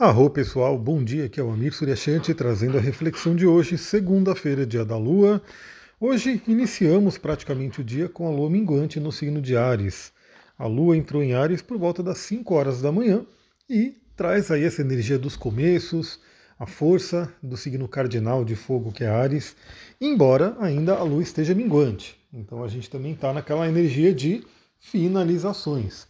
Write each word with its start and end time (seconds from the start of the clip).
Arro 0.00 0.30
pessoal, 0.30 0.78
bom 0.78 1.04
dia, 1.04 1.26
aqui 1.26 1.38
é 1.38 1.42
o 1.42 1.50
Amir 1.50 1.74
Suryashanti 1.74 2.32
trazendo 2.32 2.78
a 2.78 2.80
reflexão 2.80 3.36
de 3.36 3.46
hoje, 3.46 3.76
segunda-feira, 3.76 4.64
dia 4.64 4.82
da 4.82 4.96
Lua. 4.96 5.42
Hoje 6.00 6.42
iniciamos 6.48 7.18
praticamente 7.18 7.82
o 7.82 7.84
dia 7.84 8.08
com 8.08 8.26
a 8.26 8.30
Lua 8.30 8.48
minguante 8.48 8.98
no 8.98 9.12
signo 9.12 9.42
de 9.42 9.58
Ares. 9.58 10.10
A 10.58 10.66
Lua 10.66 10.96
entrou 10.96 11.22
em 11.22 11.34
Ares 11.34 11.60
por 11.60 11.76
volta 11.76 12.02
das 12.02 12.16
5 12.16 12.54
horas 12.54 12.80
da 12.80 12.90
manhã 12.90 13.26
e 13.68 13.94
traz 14.16 14.50
aí 14.50 14.64
essa 14.64 14.80
energia 14.80 15.18
dos 15.18 15.36
começos, 15.36 16.18
a 16.58 16.64
força 16.64 17.30
do 17.42 17.58
signo 17.58 17.86
cardinal 17.86 18.42
de 18.42 18.56
fogo 18.56 18.90
que 18.92 19.04
é 19.04 19.08
Ares, 19.08 19.54
embora 20.00 20.56
ainda 20.60 20.94
a 20.94 21.02
Lua 21.02 21.22
esteja 21.22 21.54
minguante. 21.54 22.18
Então 22.32 22.64
a 22.64 22.68
gente 22.68 22.88
também 22.88 23.12
está 23.12 23.34
naquela 23.34 23.68
energia 23.68 24.14
de 24.14 24.46
finalizações. 24.78 26.09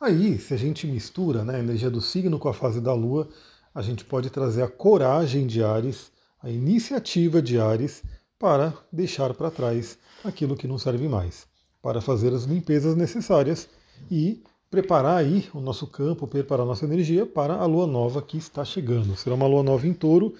Aí, 0.00 0.38
se 0.38 0.54
a 0.54 0.56
gente 0.56 0.86
mistura 0.86 1.44
né, 1.44 1.56
a 1.56 1.58
energia 1.58 1.90
do 1.90 2.00
signo 2.00 2.38
com 2.38 2.48
a 2.48 2.54
fase 2.54 2.80
da 2.80 2.94
Lua, 2.94 3.28
a 3.74 3.82
gente 3.82 4.04
pode 4.04 4.30
trazer 4.30 4.62
a 4.62 4.68
coragem 4.68 5.44
de 5.44 5.60
Ares, 5.60 6.12
a 6.40 6.48
iniciativa 6.48 7.42
de 7.42 7.58
Ares, 7.58 8.04
para 8.38 8.72
deixar 8.92 9.34
para 9.34 9.50
trás 9.50 9.98
aquilo 10.24 10.56
que 10.56 10.68
não 10.68 10.78
serve 10.78 11.08
mais, 11.08 11.48
para 11.82 12.00
fazer 12.00 12.32
as 12.32 12.44
limpezas 12.44 12.94
necessárias 12.94 13.68
e 14.08 14.40
preparar 14.70 15.16
aí 15.16 15.48
o 15.52 15.58
nosso 15.58 15.84
campo, 15.88 16.28
preparar 16.28 16.64
a 16.64 16.68
nossa 16.68 16.84
energia 16.84 17.26
para 17.26 17.54
a 17.54 17.66
lua 17.66 17.88
nova 17.88 18.22
que 18.22 18.38
está 18.38 18.64
chegando. 18.64 19.16
Será 19.16 19.34
uma 19.34 19.48
lua 19.48 19.64
nova 19.64 19.84
em 19.84 19.92
touro, 19.92 20.32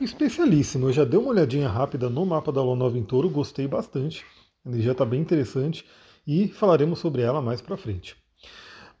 especialíssima. 0.00 0.88
Eu 0.88 0.92
já 0.92 1.04
dei 1.04 1.18
uma 1.18 1.28
olhadinha 1.28 1.68
rápida 1.68 2.08
no 2.08 2.24
mapa 2.24 2.50
da 2.50 2.62
lua 2.62 2.76
nova 2.76 2.96
em 2.96 3.04
touro, 3.04 3.28
gostei 3.28 3.68
bastante. 3.68 4.24
A 4.64 4.70
energia 4.70 4.92
está 4.92 5.04
bem 5.04 5.20
interessante 5.20 5.84
e 6.26 6.48
falaremos 6.48 6.98
sobre 6.98 7.20
ela 7.20 7.42
mais 7.42 7.60
para 7.60 7.76
frente. 7.76 8.21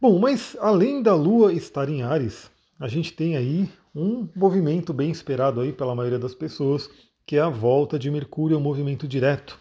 Bom, 0.02 0.18
mas 0.18 0.56
além 0.60 1.00
da 1.00 1.14
Lua 1.14 1.52
estar 1.52 1.88
em 1.88 2.02
Ares, 2.02 2.50
a 2.80 2.88
gente 2.88 3.12
tem 3.12 3.36
aí 3.36 3.70
um 3.94 4.28
movimento 4.34 4.92
bem 4.92 5.12
esperado 5.12 5.60
aí 5.60 5.72
pela 5.72 5.94
maioria 5.94 6.18
das 6.18 6.34
pessoas, 6.34 6.90
que 7.24 7.36
é 7.36 7.40
a 7.40 7.48
volta 7.48 7.96
de 7.96 8.10
Mercúrio 8.10 8.56
ao 8.56 8.60
movimento 8.60 9.06
direto. 9.06 9.56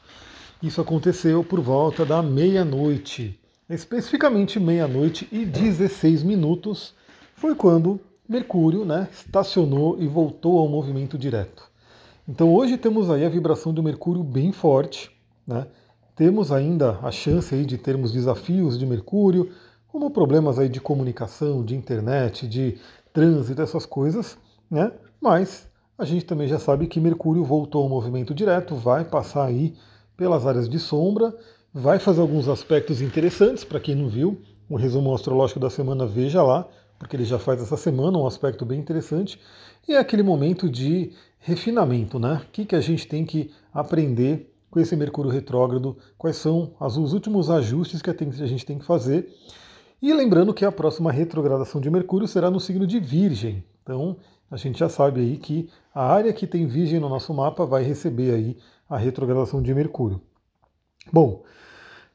Isso 0.60 0.82
aconteceu 0.82 1.44
por 1.44 1.62
volta 1.62 2.04
da 2.04 2.24
meia-noite, 2.24 3.40
especificamente 3.70 4.60
meia-noite 4.60 5.28
e 5.32 5.46
16 5.46 6.24
minutos, 6.24 6.96
foi 7.36 7.54
quando 7.54 8.00
Mercúrio 8.28 8.84
né, 8.84 9.10
estacionou 9.12 10.02
e 10.02 10.08
voltou 10.08 10.58
ao 10.58 10.68
movimento 10.68 11.20
direto. 11.20 11.70
Então 12.28 12.52
hoje 12.52 12.80
temos 12.80 13.12
aí 13.12 13.24
a 13.24 13.30
vibração 13.30 13.72
do 13.72 13.84
Mercúrio 13.84 14.24
bem 14.24 14.52
forte, 14.52 15.12
né? 15.46 15.68
Temos 16.16 16.52
ainda 16.52 17.00
a 17.04 17.12
chance 17.12 17.54
aí 17.54 17.64
de 17.64 17.78
termos 17.78 18.12
desafios 18.12 18.78
de 18.78 18.86
Mercúrio, 18.86 19.52
como 19.92 20.10
problemas 20.10 20.58
aí 20.58 20.70
de 20.70 20.80
comunicação, 20.80 21.66
de 21.66 21.76
internet, 21.76 22.48
de 22.48 22.78
trânsito, 23.12 23.62
essas 23.62 23.86
coisas, 23.86 24.38
né? 24.70 24.92
Mas 25.20 25.70
a 25.98 26.06
gente 26.06 26.26
também 26.26 26.48
já 26.48 26.58
sabe 26.58 26.88
que 26.88 27.00
Mercúrio 27.00 27.44
voltou 27.44 27.84
ao 27.84 27.90
movimento 27.90 28.34
direto, 28.34 28.74
vai 28.74 29.04
passar 29.04 29.46
aí 29.46 29.76
pelas 30.16 30.48
áreas 30.48 30.70
de 30.70 30.80
sombra, 30.80 31.36
vai 31.74 32.00
fazer 32.00 32.22
alguns 32.22 32.48
aspectos 32.48 33.02
interessantes 33.02 33.66
para 33.66 33.82
quem 33.82 33.94
não 33.94 34.08
viu. 34.08 34.42
O 34.70 34.78
resumo 34.78 35.14
astrológico 35.14 35.60
da 35.60 35.70
semana 35.70 36.06
veja 36.06 36.42
lá, 36.42 36.66
porque 36.98 37.18
ele 37.18 37.26
já 37.26 37.38
faz 37.38 37.62
essa 37.62 37.76
semana 37.76 38.18
um 38.18 38.26
aspecto 38.26 38.66
bem 38.66 38.80
interessante. 38.80 39.40
E 39.88 39.94
é 39.94 39.98
aquele 39.98 40.24
momento 40.24 40.70
de 40.70 41.12
refinamento, 41.38 42.18
né? 42.18 42.42
O 42.48 42.52
que, 42.52 42.64
que 42.64 42.76
a 42.76 42.82
gente 42.82 43.08
tem 43.08 43.26
que 43.26 43.52
aprender 43.74 44.54
com 44.70 44.80
esse 44.80 44.96
Mercúrio 44.96 45.30
retrógrado? 45.30 45.98
Quais 46.18 46.38
são 46.38 46.72
os 46.80 47.12
últimos 47.12 47.50
ajustes 47.50 48.02
que 48.02 48.10
a 48.10 48.48
gente 48.48 48.66
tem 48.66 48.80
que 48.80 48.86
fazer? 48.86 49.28
E 50.02 50.12
lembrando 50.12 50.52
que 50.52 50.66
a 50.66 50.72
próxima 50.72 51.12
retrogradação 51.12 51.80
de 51.80 51.88
Mercúrio 51.88 52.28
será 52.28 52.50
no 52.50 52.60
signo 52.60 52.88
de 52.88 53.00
Virgem. 53.00 53.64
Então, 53.84 54.18
a 54.50 54.58
gente 54.58 54.80
já 54.80 54.90
sabe 54.90 55.22
aí 55.22 55.38
que 55.38 55.70
a 55.94 56.04
área 56.04 56.34
que 56.34 56.48
tem 56.48 56.66
Virgem 56.66 57.00
no 57.00 57.08
nosso 57.08 57.32
mapa 57.34 57.68
vai 57.68 57.84
receber 57.84 58.34
aí 58.34 58.58
a 58.90 58.98
retrogradação 58.98 59.62
de 59.62 59.72
Mercúrio. 59.76 60.20
Bom, 61.14 61.44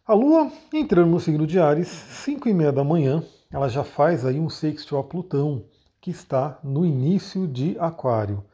a 0.05 0.15
Lua 0.15 0.51
entrando 0.73 1.11
no 1.11 1.21
signo 1.21 1.47
de 1.47 1.61
Ares, 1.61 1.87
5 1.87 2.49
e 2.49 2.55
meia 2.55 2.73
da 2.73 2.83
manhã, 2.83 3.23
ela 3.53 3.69
já 3.69 3.85
faz 3.85 4.27
aí 4.27 4.41
um 4.41 4.49
sexto 4.49 4.97
a 4.97 5.05
Plutão, 5.05 5.65
que 6.01 6.11
está 6.11 6.59
no 6.65 6.85
início 6.85 7.47
de 7.47 7.77
Aquário. 7.79 8.45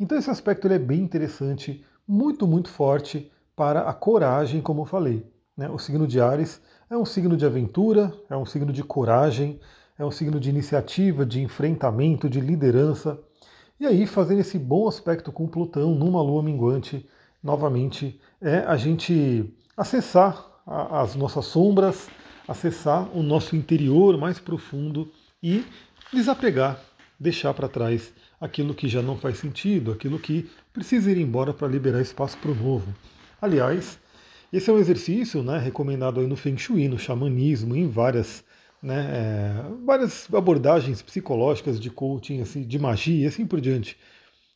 Então 0.00 0.16
esse 0.16 0.30
aspecto 0.30 0.66
ele 0.66 0.74
é 0.74 0.78
bem 0.78 1.00
interessante, 1.00 1.84
muito, 2.06 2.46
muito 2.46 2.70
forte 2.70 3.30
para 3.54 3.82
a 3.82 3.92
coragem, 3.92 4.62
como 4.62 4.82
eu 4.82 4.86
falei. 4.86 5.26
Né? 5.54 5.68
O 5.68 5.78
signo 5.78 6.06
de 6.06 6.20
Ares 6.20 6.62
é 6.90 6.96
um 6.96 7.04
signo 7.04 7.36
de 7.36 7.44
aventura, 7.44 8.12
é 8.30 8.36
um 8.36 8.46
signo 8.46 8.72
de 8.72 8.82
coragem, 8.82 9.60
é 9.98 10.04
um 10.04 10.10
signo 10.10 10.40
de 10.40 10.48
iniciativa, 10.48 11.26
de 11.26 11.40
enfrentamento, 11.40 12.28
de 12.28 12.40
liderança. 12.40 13.18
E 13.78 13.86
aí, 13.86 14.06
fazendo 14.06 14.40
esse 14.40 14.58
bom 14.58 14.88
aspecto 14.88 15.30
com 15.30 15.46
Plutão 15.46 15.94
numa 15.94 16.22
lua 16.22 16.42
minguante, 16.42 17.06
novamente, 17.42 18.18
é 18.40 18.58
a 18.60 18.76
gente 18.76 19.52
acessar 19.76 20.46
as 20.66 21.14
nossas 21.14 21.46
sombras, 21.46 22.08
acessar 22.46 23.08
o 23.16 23.22
nosso 23.22 23.54
interior 23.54 24.16
mais 24.16 24.38
profundo 24.38 25.10
e 25.42 25.64
desapegar, 26.12 26.80
deixar 27.18 27.52
para 27.54 27.68
trás 27.68 28.12
aquilo 28.40 28.74
que 28.74 28.88
já 28.88 29.02
não 29.02 29.16
faz 29.16 29.38
sentido, 29.38 29.92
aquilo 29.92 30.18
que 30.18 30.50
precisa 30.72 31.10
ir 31.10 31.18
embora 31.18 31.52
para 31.52 31.68
liberar 31.68 32.00
espaço 32.00 32.38
para 32.38 32.50
o 32.50 32.54
novo. 32.54 32.94
Aliás, 33.40 33.98
esse 34.52 34.70
é 34.70 34.72
um 34.72 34.78
exercício 34.78 35.42
né, 35.42 35.58
recomendado 35.58 36.20
aí 36.20 36.26
no 36.26 36.36
Feng 36.36 36.56
Shui, 36.56 36.88
no 36.88 36.98
xamanismo, 36.98 37.76
em 37.76 37.88
várias, 37.88 38.44
né, 38.82 39.10
é, 39.12 39.84
várias 39.84 40.32
abordagens 40.32 41.02
psicológicas 41.02 41.78
de 41.78 41.90
coaching, 41.90 42.40
assim, 42.40 42.62
de 42.62 42.78
magia 42.78 43.24
e 43.24 43.26
assim 43.26 43.46
por 43.46 43.60
diante. 43.60 43.96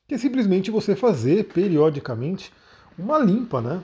Que 0.09 0.15
é 0.15 0.19
simplesmente 0.19 0.71
você 0.71 0.97
fazer 0.97 1.45
periodicamente 1.45 2.53
uma 2.99 3.19
limpa, 3.19 3.61
né? 3.61 3.83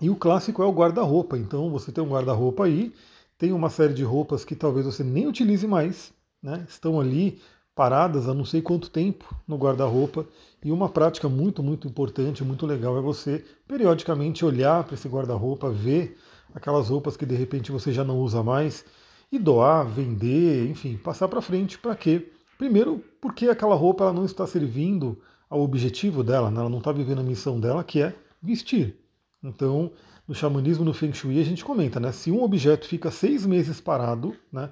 E 0.00 0.10
o 0.10 0.16
clássico 0.16 0.62
é 0.62 0.66
o 0.66 0.72
guarda-roupa. 0.72 1.38
Então 1.38 1.70
você 1.70 1.92
tem 1.92 2.02
um 2.02 2.10
guarda-roupa 2.10 2.64
aí, 2.64 2.92
tem 3.38 3.52
uma 3.52 3.70
série 3.70 3.94
de 3.94 4.02
roupas 4.02 4.44
que 4.44 4.54
talvez 4.54 4.86
você 4.86 5.04
nem 5.04 5.26
utilize 5.26 5.66
mais, 5.66 6.12
né? 6.42 6.64
Estão 6.68 7.00
ali 7.00 7.40
paradas 7.74 8.28
há 8.28 8.34
não 8.34 8.44
sei 8.44 8.60
quanto 8.60 8.90
tempo 8.90 9.34
no 9.46 9.56
guarda-roupa. 9.56 10.26
E 10.64 10.70
uma 10.70 10.88
prática 10.88 11.28
muito, 11.28 11.62
muito 11.62 11.88
importante, 11.88 12.44
muito 12.44 12.66
legal, 12.66 12.96
é 12.96 13.00
você 13.00 13.44
periodicamente 13.66 14.44
olhar 14.44 14.84
para 14.84 14.94
esse 14.94 15.08
guarda-roupa, 15.08 15.70
ver 15.70 16.16
aquelas 16.54 16.88
roupas 16.88 17.16
que 17.16 17.26
de 17.26 17.34
repente 17.34 17.72
você 17.72 17.92
já 17.92 18.04
não 18.04 18.18
usa 18.18 18.42
mais 18.42 18.84
e 19.30 19.38
doar, 19.38 19.86
vender, 19.86 20.68
enfim, 20.70 20.96
passar 20.96 21.26
para 21.26 21.40
frente. 21.40 21.78
Para 21.78 21.96
quê? 21.96 22.30
Primeiro, 22.58 23.02
porque 23.20 23.48
aquela 23.48 23.74
roupa 23.74 24.04
ela 24.04 24.12
não 24.12 24.24
está 24.24 24.46
servindo 24.46 25.18
ao 25.48 25.60
objetivo 25.60 26.22
dela, 26.22 26.50
né? 26.50 26.60
ela 26.60 26.68
não 26.68 26.78
está 26.78 26.92
vivendo 26.92 27.20
a 27.20 27.24
missão 27.24 27.58
dela, 27.58 27.82
que 27.82 28.00
é 28.00 28.14
vestir. 28.40 28.96
Então, 29.42 29.90
no 30.28 30.34
xamanismo, 30.34 30.84
no 30.84 30.94
Feng 30.94 31.12
Shui, 31.12 31.40
a 31.40 31.44
gente 31.44 31.64
comenta, 31.64 31.98
né? 31.98 32.12
Se 32.12 32.30
um 32.30 32.42
objeto 32.42 32.86
fica 32.86 33.10
seis 33.10 33.44
meses 33.44 33.80
parado, 33.80 34.36
né? 34.52 34.70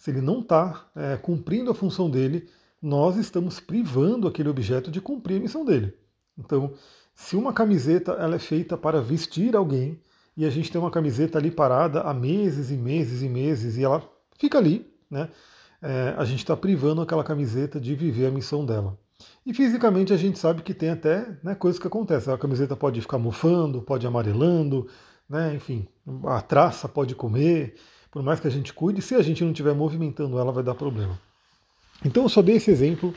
Se 0.00 0.10
ele 0.10 0.22
não 0.22 0.40
está 0.40 0.86
é, 0.96 1.18
cumprindo 1.18 1.70
a 1.70 1.74
função 1.74 2.08
dele, 2.08 2.48
nós 2.80 3.18
estamos 3.18 3.60
privando 3.60 4.26
aquele 4.26 4.48
objeto 4.48 4.90
de 4.90 4.98
cumprir 4.98 5.36
a 5.36 5.40
missão 5.40 5.62
dele. 5.62 5.92
Então, 6.38 6.72
se 7.14 7.36
uma 7.36 7.52
camiseta 7.52 8.12
ela 8.12 8.36
é 8.36 8.38
feita 8.38 8.78
para 8.78 9.02
vestir 9.02 9.54
alguém 9.54 10.00
e 10.34 10.46
a 10.46 10.48
gente 10.48 10.72
tem 10.72 10.80
uma 10.80 10.90
camiseta 10.90 11.36
ali 11.36 11.50
parada 11.50 12.00
há 12.00 12.14
meses 12.14 12.70
e 12.70 12.78
meses 12.78 13.20
e 13.20 13.28
meses 13.28 13.76
e 13.76 13.84
ela 13.84 14.02
fica 14.38 14.56
ali, 14.56 14.90
né? 15.10 15.28
É, 15.82 16.14
a 16.16 16.24
gente 16.24 16.38
está 16.38 16.56
privando 16.56 17.02
aquela 17.02 17.22
camiseta 17.22 17.78
de 17.78 17.94
viver 17.94 18.24
a 18.24 18.30
missão 18.30 18.64
dela. 18.64 18.98
E 19.44 19.52
fisicamente 19.52 20.14
a 20.14 20.16
gente 20.16 20.38
sabe 20.38 20.62
que 20.62 20.72
tem 20.72 20.88
até 20.88 21.26
né, 21.42 21.54
coisas 21.54 21.78
que 21.78 21.86
acontecem. 21.86 22.32
A 22.32 22.38
camiseta 22.38 22.74
pode 22.74 23.02
ficar 23.02 23.18
mofando, 23.18 23.82
pode 23.82 24.06
amarelando, 24.06 24.88
né, 25.28 25.54
enfim, 25.54 25.86
a 26.24 26.40
traça 26.40 26.88
pode 26.88 27.14
comer 27.14 27.74
por 28.10 28.22
mais 28.22 28.40
que 28.40 28.48
a 28.48 28.50
gente 28.50 28.72
cuide, 28.72 29.00
se 29.00 29.14
a 29.14 29.22
gente 29.22 29.42
não 29.42 29.50
estiver 29.50 29.74
movimentando 29.74 30.38
ela, 30.38 30.52
vai 30.52 30.64
dar 30.64 30.74
problema. 30.74 31.18
Então 32.04 32.24
eu 32.24 32.28
só 32.28 32.42
dei 32.42 32.56
esse 32.56 32.70
exemplo 32.70 33.14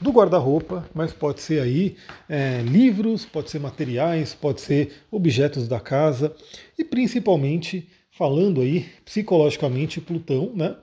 do 0.00 0.10
guarda-roupa, 0.10 0.88
mas 0.94 1.12
pode 1.12 1.40
ser 1.40 1.60
aí 1.60 1.96
é, 2.28 2.60
livros, 2.62 3.24
pode 3.24 3.50
ser 3.50 3.58
materiais, 3.58 4.34
pode 4.34 4.60
ser 4.60 4.92
objetos 5.10 5.68
da 5.68 5.80
casa 5.80 6.34
e 6.78 6.84
principalmente 6.84 7.88
falando 8.10 8.60
aí 8.60 8.86
psicologicamente 9.04 10.00
Plutão, 10.00 10.52
né? 10.54 10.76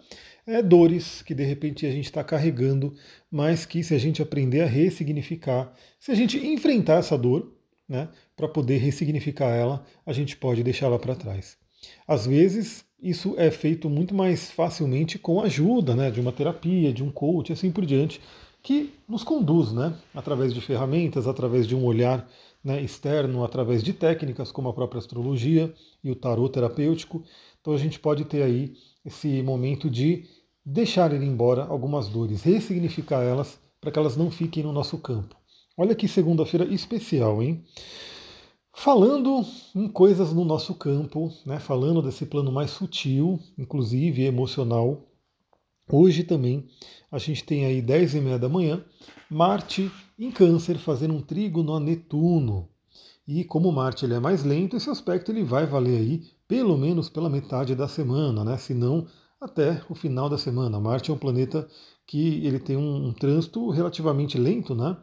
É, 0.46 0.62
dores 0.62 1.22
que 1.22 1.34
de 1.34 1.44
repente 1.44 1.86
a 1.86 1.92
gente 1.92 2.06
está 2.06 2.22
carregando, 2.22 2.94
mas 3.32 3.66
que 3.66 3.82
se 3.82 3.96
a 3.96 3.98
gente 3.98 4.22
aprender 4.22 4.62
a 4.62 4.66
ressignificar, 4.66 5.72
se 5.98 6.12
a 6.12 6.16
gente 6.16 6.38
enfrentar 6.38 6.96
essa 6.96 7.18
dor, 7.18 7.54
né, 7.88 8.10
para 8.36 8.50
poder 8.50 8.78
ressignificar 8.78 9.50
ela, 9.50 9.86
a 10.06 10.12
gente 10.12 10.36
pode 10.36 10.62
deixá-la 10.62 11.00
para 11.00 11.16
trás. 11.16 11.58
Às 12.08 12.26
vezes 12.26 12.86
isso 13.02 13.36
é 13.38 13.52
feito 13.52 13.90
muito 13.90 14.14
mais 14.14 14.50
facilmente 14.52 15.20
com 15.20 15.42
a 15.42 15.46
ajuda 15.46 15.96
né, 15.96 16.10
de 16.10 16.22
uma 16.22 16.32
terapia, 16.32 16.94
de 16.94 17.04
um 17.04 17.12
coach, 17.12 17.52
assim 17.52 17.72
por 17.72 17.86
diante, 17.86 18.22
que 18.62 18.94
nos 19.08 19.24
conduz, 19.24 19.74
né, 19.74 19.94
através 20.16 20.54
de 20.54 20.62
ferramentas, 20.62 21.28
através 21.28 21.68
de 21.68 21.76
um 21.76 21.84
olhar 21.84 22.28
né, 22.64 22.82
externo, 22.82 23.44
através 23.44 23.84
de 23.84 23.92
técnicas 23.92 24.52
como 24.52 24.70
a 24.70 24.74
própria 24.74 25.00
astrologia 25.00 25.74
e 26.02 26.10
o 26.10 26.16
tarot 26.16 26.54
terapêutico. 26.54 27.24
Então 27.60 27.74
a 27.74 27.78
gente 27.78 28.00
pode 28.00 28.24
ter 28.24 28.42
aí 28.42 28.74
esse 29.06 29.42
momento 29.42 29.90
de 29.90 30.26
deixar 30.66 31.14
ir 31.14 31.22
embora 31.22 31.66
algumas 31.66 32.08
dores, 32.08 32.42
ressignificar 32.42 33.22
elas 33.22 33.60
para 33.82 33.92
que 33.92 34.00
elas 34.00 34.16
não 34.16 34.32
fiquem 34.32 34.64
no 34.64 34.72
nosso 34.72 34.98
campo. 34.98 35.36
Olha 35.76 35.94
que 35.94 36.08
segunda-feira 36.08 36.66
especial, 36.74 37.44
hein? 37.44 37.66
Falando 38.75 39.46
em 39.75 39.88
coisas 39.88 40.34
no 40.34 40.44
nosso 40.44 40.74
campo, 40.74 41.31
né, 41.46 41.60
falando 41.60 42.02
desse 42.02 42.25
plano 42.25 42.52
mais 42.52 42.72
sutil, 42.72 43.40
inclusive 43.56 44.24
emocional, 44.24 45.06
hoje 45.90 46.24
também 46.24 46.68
a 47.12 47.20
gente 47.20 47.44
tem 47.44 47.66
aí 47.66 47.81
10 47.81 48.16
e 48.16 48.20
meia 48.20 48.40
da 48.40 48.50
manhã, 48.50 48.84
Marte 49.30 49.92
em 50.18 50.31
câncer 50.31 50.78
fazendo 50.80 51.14
um 51.14 51.22
trígono 51.22 51.75
a 51.75 51.80
Netuno. 51.80 52.68
E 53.28 53.44
como 53.44 53.72
Marte 53.72 54.06
ele 54.06 54.16
é 54.16 54.20
mais 54.20 54.44
lento, 54.44 54.75
esse 54.75 54.90
aspecto 54.90 55.31
ele 55.31 55.44
vai 55.44 55.66
valer 55.68 56.00
aí 56.00 56.24
pelo 56.48 56.75
menos 56.75 57.08
pela 57.10 57.30
metade 57.30 57.75
da 57.75 57.88
semana, 57.88 58.44
né? 58.44 58.58
se 58.58 58.74
não 58.74 59.06
até 59.40 59.81
o 59.88 59.94
final 59.94 60.28
da 60.28 60.38
semana. 60.38 60.80
Marte 60.80 61.12
é 61.12 61.14
um 61.14 61.18
planeta 61.18 61.68
que 62.08 62.46
ele 62.46 62.60
tem 62.60 62.75
um, 62.75 63.08
um 63.08 63.14
trânsito 63.14 63.70
relativamente 63.70 64.38
lento, 64.38 64.74
né? 64.74 64.98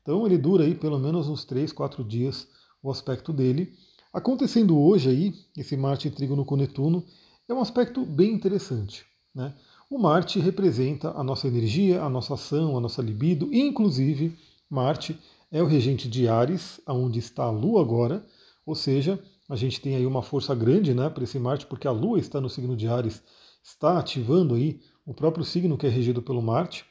Então 0.00 0.24
ele 0.24 0.38
dura 0.38 0.64
aí 0.64 0.74
pelo 0.74 0.98
menos 0.98 1.28
uns 1.28 1.44
3, 1.44 1.72
4 1.72 2.04
dias 2.04 2.48
o 2.86 2.90
aspecto 2.90 3.32
dele. 3.32 3.74
Acontecendo 4.12 4.78
hoje 4.78 5.08
aí, 5.10 5.34
esse 5.56 5.76
Marte 5.76 6.08
trígono 6.08 6.44
com 6.44 6.56
Netuno, 6.56 7.04
é 7.48 7.52
um 7.52 7.60
aspecto 7.60 8.04
bem 8.04 8.32
interessante. 8.32 9.04
Né? 9.34 9.52
O 9.90 9.98
Marte 9.98 10.38
representa 10.38 11.10
a 11.10 11.22
nossa 11.22 11.48
energia, 11.48 12.02
a 12.02 12.08
nossa 12.08 12.34
ação, 12.34 12.76
a 12.76 12.80
nossa 12.80 13.02
libido, 13.02 13.52
e 13.52 13.60
inclusive 13.60 14.36
Marte 14.70 15.18
é 15.50 15.60
o 15.60 15.66
regente 15.66 16.08
de 16.08 16.28
Ares, 16.28 16.80
aonde 16.86 17.18
está 17.18 17.44
a 17.44 17.50
Lua 17.50 17.80
agora, 17.80 18.24
ou 18.64 18.74
seja, 18.74 19.20
a 19.48 19.56
gente 19.56 19.80
tem 19.80 19.96
aí 19.96 20.06
uma 20.06 20.22
força 20.22 20.54
grande 20.54 20.94
né, 20.94 21.10
para 21.10 21.24
esse 21.24 21.38
Marte, 21.38 21.66
porque 21.66 21.88
a 21.88 21.92
Lua 21.92 22.18
está 22.18 22.40
no 22.40 22.48
signo 22.48 22.76
de 22.76 22.86
Ares, 22.86 23.22
está 23.62 23.98
ativando 23.98 24.54
aí 24.54 24.80
o 25.04 25.12
próprio 25.12 25.44
signo 25.44 25.76
que 25.76 25.86
é 25.86 25.90
regido 25.90 26.22
pelo 26.22 26.42
Marte, 26.42 26.84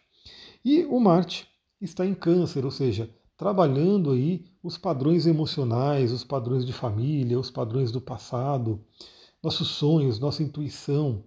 e 0.64 0.84
o 0.86 1.00
Marte 1.00 1.48
está 1.82 2.06
em 2.06 2.14
Câncer, 2.14 2.66
ou 2.66 2.72
seja, 2.72 3.10
trabalhando 3.38 4.12
aí 4.12 4.46
os 4.64 4.78
padrões 4.78 5.26
emocionais, 5.26 6.12
os 6.12 6.24
padrões 6.24 6.66
de 6.66 6.74
família, 6.74 7.40
os 7.40 7.52
padrões 7.52 7.92
do 7.92 8.00
passado, 8.00 8.80
nossos 9.44 9.68
sonhos, 9.68 10.20
nossa 10.20 10.42
intuição, 10.42 11.24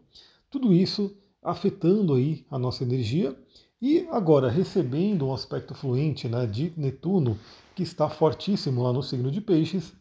tudo 0.51 0.73
isso 0.73 1.15
afetando 1.43 2.15
aí 2.15 2.45
a 2.51 2.59
nossa 2.59 2.83
energia 2.83 3.37
e 3.81 4.09
agora 4.11 4.51
recebendo 4.51 5.27
um 5.27 5.33
aspecto 5.33 5.75
fluente 5.75 6.29
né, 6.29 6.47
de 6.47 6.73
Netuno, 6.77 7.39
que 7.77 7.83
está 7.83 8.09
fortíssimo 8.09 8.83
lá 8.83 8.93
no 8.93 9.03
signo 9.03 9.31
de 9.31 9.41
Peixes, 9.41 9.93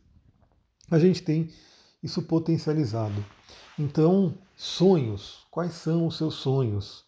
a 0.89 0.97
gente 0.97 1.21
tem 1.21 1.49
isso 2.01 2.23
potencializado. 2.23 3.23
Então, 3.77 4.33
sonhos, 4.55 5.45
quais 5.51 5.73
são 5.73 6.07
os 6.07 6.17
seus 6.17 6.35
sonhos? 6.35 7.06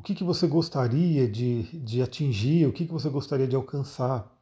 O 0.00 0.02
que, 0.02 0.14
que 0.14 0.24
você 0.24 0.46
gostaria 0.46 1.28
de, 1.28 1.64
de 1.78 2.00
atingir? 2.00 2.66
O 2.66 2.72
que, 2.72 2.86
que 2.86 2.92
você 2.92 3.10
gostaria 3.10 3.46
de 3.46 3.54
alcançar? 3.54 4.34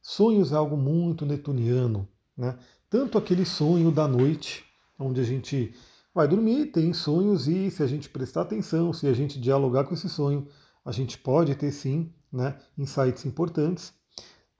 Sonhos 0.00 0.52
é 0.52 0.54
algo 0.54 0.76
muito 0.76 1.26
netuniano, 1.26 2.08
né? 2.36 2.56
Tanto 2.88 3.18
aquele 3.18 3.44
sonho 3.44 3.90
da 3.90 4.06
noite, 4.06 4.64
onde 4.96 5.20
a 5.20 5.24
gente 5.24 5.74
vai 6.14 6.28
dormir, 6.28 6.66
tem 6.66 6.92
sonhos 6.92 7.48
e 7.48 7.68
se 7.68 7.82
a 7.82 7.86
gente 7.88 8.08
prestar 8.08 8.42
atenção, 8.42 8.92
se 8.92 9.08
a 9.08 9.12
gente 9.12 9.40
dialogar 9.40 9.82
com 9.82 9.94
esse 9.94 10.08
sonho, 10.08 10.46
a 10.84 10.92
gente 10.92 11.18
pode 11.18 11.52
ter 11.56 11.72
sim, 11.72 12.14
né, 12.32 12.56
insights 12.78 13.26
importantes. 13.26 13.92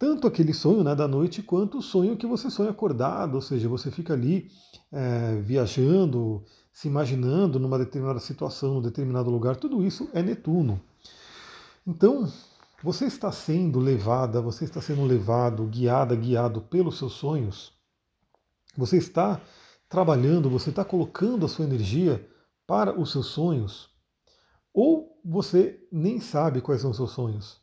Tanto 0.02 0.26
aquele 0.26 0.52
sonho 0.52 0.82
né, 0.82 0.96
da 0.96 1.06
noite 1.06 1.44
quanto 1.44 1.78
o 1.78 1.80
sonho 1.80 2.16
que 2.16 2.26
você 2.26 2.50
sonha 2.50 2.70
acordado, 2.70 3.36
ou 3.36 3.40
seja, 3.40 3.68
você 3.68 3.88
fica 3.88 4.12
ali 4.12 4.50
é, 4.90 5.36
viajando, 5.36 6.44
se 6.72 6.88
imaginando 6.88 7.60
numa 7.60 7.78
determinada 7.78 8.18
situação, 8.18 8.74
num 8.74 8.82
determinado 8.82 9.30
lugar, 9.30 9.54
tudo 9.54 9.84
isso 9.84 10.10
é 10.12 10.20
Netuno. 10.20 10.82
Então, 11.86 12.28
você 12.82 13.04
está 13.04 13.30
sendo 13.30 13.78
levada, 13.78 14.40
você 14.40 14.64
está 14.64 14.82
sendo 14.82 15.04
levado, 15.04 15.64
guiada, 15.66 16.16
guiado 16.16 16.62
pelos 16.62 16.98
seus 16.98 17.12
sonhos. 17.12 17.72
Você 18.76 18.96
está 18.96 19.40
trabalhando, 19.88 20.50
você 20.50 20.70
está 20.70 20.84
colocando 20.84 21.46
a 21.46 21.48
sua 21.48 21.64
energia 21.64 22.28
para 22.66 22.98
os 23.00 23.12
seus 23.12 23.26
sonhos. 23.26 23.88
Ou 24.74 25.20
você 25.24 25.86
nem 25.92 26.18
sabe 26.18 26.60
quais 26.60 26.80
são 26.80 26.90
os 26.90 26.96
seus 26.96 27.12
sonhos. 27.12 27.60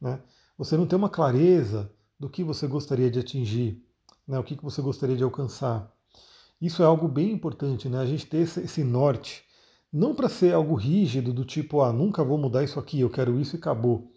Né? 0.00 0.20
Você 0.58 0.76
não 0.76 0.86
tem 0.86 0.98
uma 0.98 1.10
clareza 1.10 1.92
do 2.18 2.28
que 2.28 2.42
você 2.42 2.66
gostaria 2.66 3.10
de 3.10 3.18
atingir, 3.18 3.82
né? 4.26 4.38
o 4.38 4.44
que 4.44 4.56
você 4.62 4.80
gostaria 4.80 5.16
de 5.16 5.22
alcançar. 5.22 5.92
Isso 6.60 6.82
é 6.82 6.86
algo 6.86 7.06
bem 7.06 7.32
importante, 7.32 7.88
né? 7.88 7.98
A 7.98 8.06
gente 8.06 8.24
ter 8.26 8.38
esse 8.38 8.82
norte, 8.82 9.44
não 9.92 10.14
para 10.14 10.28
ser 10.28 10.54
algo 10.54 10.74
rígido 10.74 11.32
do 11.32 11.44
tipo, 11.44 11.82
ah, 11.82 11.92
nunca 11.92 12.24
vou 12.24 12.38
mudar 12.38 12.64
isso 12.64 12.80
aqui, 12.80 13.00
eu 13.00 13.10
quero 13.10 13.38
isso 13.38 13.56
e 13.56 13.58
acabou, 13.58 14.10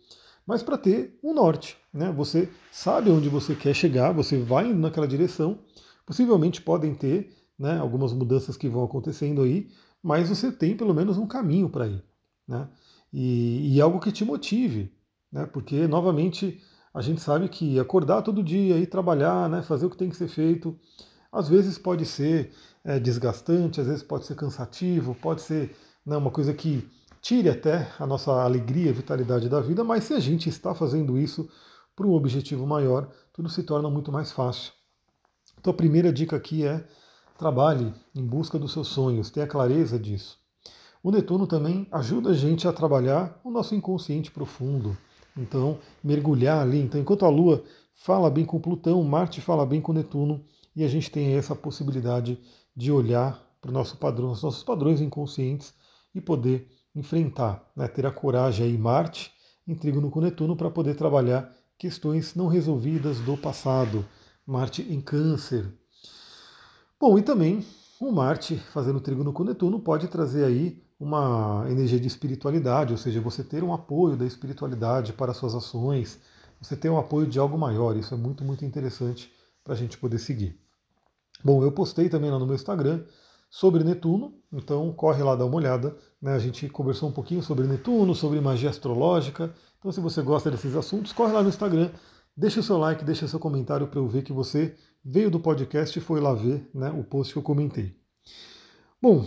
mas 0.50 0.64
para 0.64 0.78
ter 0.78 1.20
um 1.22 1.34
norte, 1.34 1.78
né? 1.94 2.12
Você 2.14 2.50
sabe 2.72 3.12
onde 3.12 3.30
você 3.30 3.54
quer 3.54 3.76
chegar, 3.76 4.12
você 4.12 4.36
vai 4.36 4.68
indo 4.68 4.80
naquela 4.80 5.08
direção. 5.08 5.60
Possivelmente 6.06 6.60
podem 6.60 6.96
ter, 6.96 7.36
né, 7.58 7.78
algumas 7.78 8.14
mudanças 8.14 8.58
que 8.58 8.68
vão 8.68 8.84
acontecendo 8.84 9.44
aí, 9.44 9.70
mas 10.02 10.30
você 10.30 10.52
tem 10.52 10.76
pelo 10.76 10.92
menos 10.92 11.20
um 11.20 11.28
caminho 11.28 11.70
para 11.70 11.88
ir, 11.88 12.04
né? 12.48 12.68
E, 13.14 13.76
e 13.76 13.82
algo 13.82 14.00
que 14.00 14.12
te 14.12 14.26
motive, 14.26 14.92
né? 15.32 15.46
Porque 15.46 15.88
novamente 15.88 16.62
a 16.94 17.02
gente 17.02 17.22
sabe 17.22 17.48
que 17.48 17.80
acordar 17.80 18.22
todo 18.22 18.44
dia 18.44 18.78
e 18.78 18.88
trabalhar, 18.88 19.50
né, 19.50 19.62
fazer 19.62 19.86
o 19.86 19.90
que 19.90 19.98
tem 19.98 20.10
que 20.10 20.18
ser 20.18 20.28
feito, 20.28 20.78
às 21.32 21.48
vezes 21.48 21.78
pode 21.78 22.06
ser 22.06 22.52
é, 22.84 23.00
desgastante, 23.00 23.80
às 23.80 23.88
vezes 23.88 24.04
pode 24.04 24.26
ser 24.26 24.36
cansativo, 24.36 25.16
pode 25.16 25.42
ser 25.42 25.76
né, 26.06 26.18
uma 26.18 26.32
coisa 26.32 26.54
que 26.54 26.90
tire 27.22 27.50
até 27.50 27.88
a 28.00 28.08
nossa 28.08 28.32
alegria, 28.32 28.94
vitalidade 28.94 29.48
da 29.48 29.60
vida, 29.60 29.84
mas 29.84 30.06
se 30.06 30.14
a 30.14 30.20
gente 30.20 30.50
está 30.50 30.74
fazendo 30.74 31.18
isso 31.18 31.50
para 31.96 32.08
um 32.08 32.14
objetivo 32.14 32.66
maior, 32.66 33.10
tudo 33.34 33.50
se 33.50 33.62
torna 33.64 33.90
muito 33.90 34.12
mais 34.12 34.32
fácil. 34.32 34.74
Então 35.60 35.72
a 35.72 35.76
primeira 35.76 36.12
dica 36.12 36.36
aqui 36.36 36.66
é 36.66 36.88
trabalhe 37.38 37.94
em 38.16 38.26
busca 38.26 38.58
dos 38.58 38.74
seus 38.74 38.88
sonhos, 38.88 39.30
tenha 39.30 39.46
clareza 39.46 40.00
disso. 40.00 40.38
O 41.04 41.12
Netuno 41.12 41.48
também 41.48 41.88
ajuda 41.92 42.32
a 42.32 42.34
gente 42.34 42.68
a 42.68 42.74
trabalhar 42.74 43.40
o 43.44 43.52
nosso 43.52 43.76
inconsciente 43.76 44.32
profundo. 44.32 44.98
Então, 45.40 45.80
mergulhar 46.04 46.62
ali. 46.62 46.80
Então, 46.80 47.00
enquanto 47.00 47.26
a 47.26 47.30
Lua 47.30 47.64
fala 47.96 48.30
bem 48.30 48.46
com 48.46 48.60
Plutão, 48.60 49.02
Marte 49.04 49.42
fala 49.42 49.66
bem 49.66 49.82
com 49.82 49.94
Netuno, 49.94 50.44
e 50.76 50.84
a 50.84 50.88
gente 50.88 51.10
tem 51.10 51.36
essa 51.36 51.56
possibilidade 51.56 52.40
de 52.76 52.92
olhar 52.92 53.42
para 53.62 53.72
o 53.72 53.74
nosso 53.74 53.98
padrão, 53.98 54.32
os 54.32 54.44
nossos 54.44 54.64
padrões 54.64 55.02
inconscientes 55.02 55.74
e 56.14 56.22
poder 56.22 56.68
enfrentar, 56.96 57.70
né, 57.76 57.88
ter 57.88 58.06
a 58.06 58.12
coragem 58.12 58.66
aí, 58.66 58.78
Marte 58.78 59.32
em 59.68 59.76
trígono 59.76 60.10
com 60.10 60.20
Netuno 60.20 60.56
para 60.56 60.72
poder 60.72 60.96
trabalhar 60.96 61.56
questões 61.78 62.34
não 62.34 62.48
resolvidas 62.48 63.20
do 63.20 63.38
passado, 63.38 64.04
Marte 64.46 64.82
em 64.82 65.00
câncer. 65.00 65.72
Bom, 67.00 67.20
e 67.20 67.22
também 67.22 67.64
o 68.00 68.12
Marte 68.12 68.56
fazendo 68.56 69.00
trígono 69.00 69.32
com 69.32 69.44
Netuno 69.44 69.80
pode 69.80 70.08
trazer 70.08 70.44
aí 70.44 70.82
uma 71.00 71.66
energia 71.70 72.00
de 72.00 72.08
espiritualidade, 72.08 72.92
ou 72.92 72.98
seja, 72.98 73.22
você 73.22 73.44
ter 73.44 73.64
um 73.64 73.74
apoio 73.74 74.18
da 74.18 74.26
espiritualidade 74.26 75.14
para 75.14 75.34
suas 75.34 75.56
ações, 75.56 76.20
você 76.62 76.76
ter 76.76 76.90
um 76.90 76.98
apoio 76.98 77.26
de 77.26 77.40
algo 77.40 77.58
maior, 77.58 77.96
isso 77.96 78.14
é 78.14 78.18
muito, 78.18 78.44
muito 78.44 78.66
interessante 78.66 79.32
para 79.64 79.74
a 79.74 79.78
gente 79.78 79.98
poder 79.98 80.20
seguir. 80.20 80.60
Bom, 81.44 81.64
eu 81.64 81.72
postei 81.72 82.10
também 82.10 82.30
lá 82.30 82.38
no 82.38 82.46
meu 82.46 82.56
Instagram 82.56 83.06
sobre 83.50 83.84
Netuno, 83.84 84.34
então 84.52 84.92
corre 84.92 85.24
lá 85.24 85.36
dar 85.36 85.46
uma 85.46 85.56
olhada. 85.56 85.96
Né? 86.22 86.34
A 86.34 86.40
gente 86.40 86.68
conversou 86.68 87.08
um 87.08 87.14
pouquinho 87.14 87.42
sobre 87.42 87.66
Netuno, 87.66 88.14
sobre 88.14 88.42
magia 88.42 88.70
astrológica. 88.70 89.54
Então, 89.80 89.92
se 89.92 90.02
você 90.02 90.22
gosta 90.22 90.52
desses 90.52 90.76
assuntos, 90.76 91.14
corre 91.14 91.32
lá 91.32 91.42
no 91.42 91.48
Instagram, 91.48 91.92
deixa 92.36 92.60
o 92.60 92.64
seu 92.64 92.78
like, 92.78 93.06
deixa 93.06 93.26
o 93.26 93.30
seu 93.30 93.40
comentário 93.40 93.88
para 93.88 94.00
eu 94.00 94.08
ver 94.08 94.24
que 94.24 94.34
você 94.34 94.76
veio 95.04 95.32
do 95.32 95.40
podcast 95.40 95.98
e 95.98 96.02
foi 96.02 96.20
lá 96.20 96.34
ver 96.34 96.70
né, 96.74 96.92
o 96.92 97.04
post 97.06 97.32
que 97.32 97.40
eu 97.40 97.44
comentei. 97.44 97.96
Bom, 99.02 99.26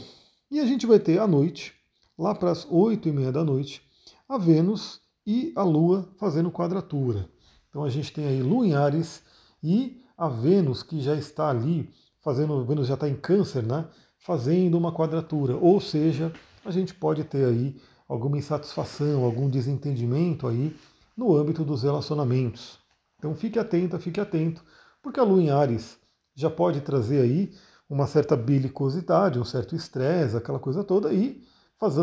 e 0.52 0.60
a 0.60 0.66
gente 0.66 0.86
vai 0.86 0.98
ter 0.98 1.18
à 1.18 1.26
noite, 1.26 1.72
lá 2.18 2.34
para 2.34 2.50
as 2.50 2.66
8 2.70 3.08
e 3.08 3.12
meia 3.12 3.32
da 3.32 3.42
noite, 3.42 3.82
a 4.28 4.36
Vênus 4.36 5.00
e 5.26 5.50
a 5.56 5.62
Lua 5.62 6.06
fazendo 6.18 6.50
quadratura. 6.50 7.26
Então 7.70 7.82
a 7.82 7.88
gente 7.88 8.12
tem 8.12 8.26
aí 8.26 8.42
Lua 8.42 8.66
em 8.66 8.74
Ares 8.74 9.22
e 9.62 10.02
a 10.14 10.28
Vênus 10.28 10.82
que 10.82 11.00
já 11.00 11.16
está 11.16 11.48
ali 11.48 11.88
fazendo, 12.20 12.66
Vênus 12.66 12.86
já 12.86 12.94
está 12.94 13.08
em 13.08 13.16
câncer, 13.16 13.62
né? 13.62 13.88
Fazendo 14.18 14.76
uma 14.76 14.92
quadratura. 14.92 15.56
Ou 15.56 15.80
seja, 15.80 16.30
a 16.66 16.70
gente 16.70 16.92
pode 16.92 17.24
ter 17.24 17.46
aí 17.46 17.80
alguma 18.06 18.36
insatisfação, 18.36 19.24
algum 19.24 19.48
desentendimento 19.48 20.46
aí 20.46 20.76
no 21.16 21.34
âmbito 21.34 21.64
dos 21.64 21.82
relacionamentos. 21.82 22.78
Então 23.18 23.34
fique 23.34 23.58
atento, 23.58 23.98
fique 23.98 24.20
atento, 24.20 24.62
porque 25.02 25.18
a 25.18 25.24
Lua 25.24 25.42
em 25.42 25.48
Ares 25.48 25.98
já 26.34 26.50
pode 26.50 26.82
trazer 26.82 27.22
aí 27.22 27.54
uma 27.92 28.06
certa 28.06 28.34
bilicosidade, 28.34 29.38
um 29.38 29.44
certo 29.44 29.76
estresse, 29.76 30.34
aquela 30.34 30.58
coisa 30.58 30.82
toda, 30.82 31.12
e 31.12 31.44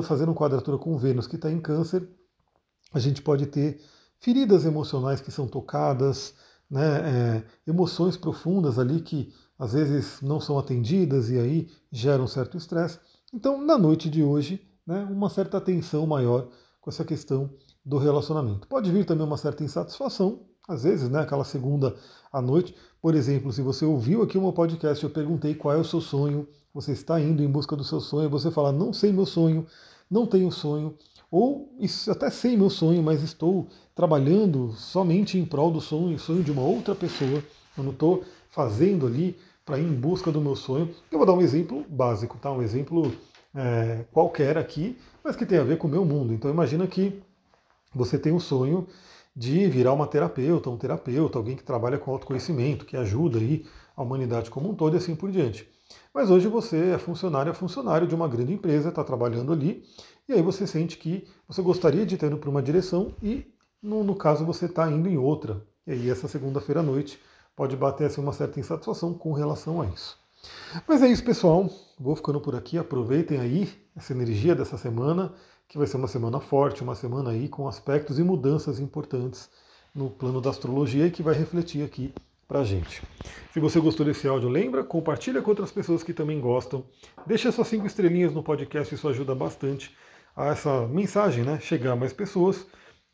fazendo 0.04 0.36
quadratura 0.36 0.78
com 0.78 0.96
Vênus 0.96 1.26
que 1.26 1.36
está 1.36 1.52
em 1.52 1.60
câncer, 1.60 2.08
a 2.94 3.00
gente 3.00 3.24
pode 3.24 3.48
ter 3.48 3.82
feridas 4.20 4.66
emocionais 4.66 5.20
que 5.20 5.32
são 5.32 5.48
tocadas, 5.48 6.36
né, 6.70 6.84
é, 6.84 7.44
emoções 7.66 8.16
profundas 8.16 8.78
ali 8.78 9.02
que 9.02 9.34
às 9.58 9.74
vezes 9.74 10.22
não 10.22 10.40
são 10.40 10.60
atendidas 10.60 11.32
e 11.32 11.40
aí 11.40 11.68
geram 11.92 12.26
um 12.26 12.28
certo 12.28 12.56
estresse. 12.56 13.00
Então, 13.34 13.60
na 13.66 13.76
noite 13.76 14.12
de 14.12 14.22
hoje, 14.22 14.62
né, 14.86 15.08
uma 15.10 15.30
certa 15.30 15.60
tensão 15.60 16.06
maior 16.06 16.50
com 16.80 16.92
essa 16.92 17.04
questão 17.04 17.50
do 17.84 17.98
relacionamento. 17.98 18.68
Pode 18.68 18.92
vir 18.92 19.06
também 19.06 19.26
uma 19.26 19.38
certa 19.38 19.64
insatisfação, 19.64 20.42
às 20.70 20.84
vezes, 20.84 21.10
né, 21.10 21.20
aquela 21.20 21.44
segunda 21.44 21.96
à 22.32 22.40
noite. 22.42 22.76
Por 23.02 23.16
exemplo, 23.16 23.52
se 23.52 23.62
você 23.62 23.84
ouviu 23.84 24.22
aqui 24.22 24.38
o 24.38 24.42
meu 24.42 24.54
podcast, 24.54 25.04
eu 25.04 25.10
perguntei 25.10 25.56
qual 25.56 25.74
é 25.74 25.78
o 25.78 25.84
seu 25.84 26.00
sonho, 26.00 26.48
você 26.74 26.92
está 26.92 27.20
indo 27.20 27.42
em 27.42 27.48
busca 27.48 27.76
do 27.76 27.84
seu 27.84 28.00
sonho, 28.00 28.30
você 28.30 28.52
fala, 28.52 28.72
não 28.72 28.94
sei 28.94 29.12
meu 29.12 29.26
sonho, 29.26 29.66
não 30.10 30.28
tenho 30.28 30.52
sonho, 30.52 30.96
ou 31.32 31.76
até 32.08 32.30
sei 32.30 32.56
meu 32.56 32.70
sonho, 32.70 33.02
mas 33.02 33.24
estou 33.24 33.68
trabalhando 33.96 34.72
somente 34.74 35.38
em 35.40 35.46
prol 35.46 35.72
do 35.72 35.82
sonho, 35.82 36.20
sonho 36.20 36.44
de 36.44 36.52
uma 36.52 36.62
outra 36.62 36.94
pessoa, 36.94 37.44
eu 37.76 37.84
não 37.84 37.92
estou 37.92 38.24
fazendo 38.52 39.08
ali 39.08 39.38
para 39.66 39.80
ir 39.80 39.86
em 39.86 39.94
busca 39.94 40.32
do 40.32 40.42
meu 40.42 40.56
sonho. 40.56 40.90
Eu 41.12 41.18
vou 41.18 41.28
dar 41.28 41.34
um 41.34 41.42
exemplo 41.42 41.86
básico, 41.90 42.38
tá? 42.38 42.52
Um 42.52 42.62
exemplo 42.62 43.12
é, 43.56 44.06
qualquer 44.12 44.58
aqui, 44.58 44.98
mas 45.24 45.36
que 45.36 45.46
tem 45.46 45.58
a 45.58 45.64
ver 45.64 45.78
com 45.78 45.88
o 45.88 45.92
meu 45.92 46.06
mundo. 46.06 46.34
Então 46.34 46.50
imagina 46.50 46.88
que 46.88 47.22
você 47.94 48.18
tem 48.18 48.32
um 48.32 48.40
sonho 48.40 48.88
de 49.40 49.70
virar 49.70 49.94
uma 49.94 50.06
terapeuta, 50.06 50.70
um 50.70 50.76
terapeuta, 50.76 51.38
alguém 51.38 51.56
que 51.56 51.64
trabalha 51.64 51.98
com 51.98 52.12
autoconhecimento, 52.12 52.86
que 52.86 52.98
ajuda 52.98 53.40
aí 53.40 53.66
a 53.96 54.04
humanidade 54.04 54.52
como 54.52 54.70
um 54.70 54.76
todo 54.76 54.96
e 54.96 54.98
assim 54.98 55.16
por 55.16 55.32
diante. 55.32 55.66
Mas 56.14 56.30
hoje 56.30 56.50
você 56.50 56.90
é 56.90 56.98
funcionário, 56.98 57.50
é 57.50 57.54
funcionário 57.54 58.06
de 58.06 58.14
uma 58.14 58.28
grande 58.28 58.52
empresa, 58.52 58.90
está 58.90 59.02
trabalhando 59.02 59.54
ali, 59.54 59.86
e 60.28 60.34
aí 60.34 60.42
você 60.42 60.68
sente 60.68 60.98
que 60.98 61.26
você 61.48 61.62
gostaria 61.62 62.06
de 62.06 62.18
ter 62.18 62.26
ido 62.26 62.38
para 62.38 62.50
uma 62.50 62.62
direção 62.62 63.14
e, 63.24 63.48
no, 63.82 64.04
no 64.04 64.14
caso, 64.14 64.46
você 64.46 64.66
está 64.66 64.92
indo 64.92 65.08
em 65.08 65.18
outra. 65.18 65.66
E 65.88 65.94
aí 65.94 66.10
essa 66.10 66.28
segunda-feira 66.28 66.82
à 66.82 66.84
noite 66.84 67.18
pode 67.56 67.78
bater 67.78 68.08
assim, 68.08 68.20
uma 68.20 68.34
certa 68.34 68.60
insatisfação 68.60 69.14
com 69.14 69.32
relação 69.32 69.82
a 69.82 69.86
isso. 69.86 70.18
Mas 70.86 71.02
é 71.02 71.08
isso, 71.08 71.24
pessoal. 71.24 71.70
Vou 71.98 72.14
ficando 72.14 72.42
por 72.42 72.58
aqui. 72.58 72.78
Aproveitem 72.78 73.40
aí 73.40 73.70
essa 73.96 74.12
energia 74.12 74.54
dessa 74.54 74.78
semana, 74.78 75.34
que 75.70 75.78
vai 75.78 75.86
ser 75.86 75.98
uma 75.98 76.08
semana 76.08 76.40
forte, 76.40 76.82
uma 76.82 76.96
semana 76.96 77.30
aí 77.30 77.48
com 77.48 77.68
aspectos 77.68 78.18
e 78.18 78.24
mudanças 78.24 78.80
importantes 78.80 79.50
no 79.94 80.10
plano 80.10 80.42
da 80.42 80.50
astrologia 80.50 81.06
e 81.06 81.12
que 81.12 81.22
vai 81.22 81.36
refletir 81.36 81.84
aqui 81.84 82.12
pra 82.48 82.64
gente. 82.64 83.04
Se 83.54 83.60
você 83.60 83.80
gostou 83.80 84.04
desse 84.04 84.28
áudio, 84.28 84.50
lembra, 84.50 84.84
compartilha 84.84 85.42
com 85.44 85.52
outras 85.52 85.72
pessoas 85.72 86.02
que 86.02 86.12
também 86.12 86.42
gostam. 86.42 86.84
Deixa 87.28 87.52
suas 87.52 87.68
cinco 87.68 87.86
estrelinhas 87.86 88.34
no 88.34 88.42
podcast, 88.42 88.94
isso 88.94 89.08
ajuda 89.08 89.36
bastante 89.36 89.96
a 90.36 90.48
essa 90.48 90.88
mensagem, 90.88 91.44
né, 91.44 91.60
chegar 91.60 91.92
a 91.92 91.96
mais 91.96 92.14
pessoas. 92.14 92.66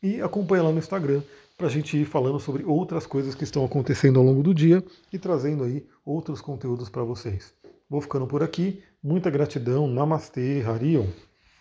E 0.02 0.20
acompanha 0.22 0.62
lá 0.62 0.72
no 0.72 0.78
Instagram 0.78 1.22
para 1.58 1.66
a 1.66 1.70
gente 1.70 1.96
ir 1.98 2.06
falando 2.06 2.40
sobre 2.40 2.64
outras 2.64 3.06
coisas 3.06 3.34
que 3.34 3.44
estão 3.44 3.64
acontecendo 3.64 4.18
ao 4.18 4.24
longo 4.24 4.42
do 4.42 4.54
dia 4.54 4.82
e 5.12 5.18
trazendo 5.18 5.64
aí 5.64 5.86
outros 6.04 6.40
conteúdos 6.40 6.88
para 6.88 7.02
vocês. 7.02 7.52
Vou 7.88 8.00
ficando 8.00 8.26
por 8.26 8.42
aqui. 8.42 8.82
Muita 9.02 9.30
gratidão. 9.30 9.86
Namastê, 9.86 10.62
Harion. 10.66 11.06